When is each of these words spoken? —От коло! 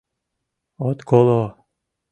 —От 0.87 0.99
коло! 1.09 1.43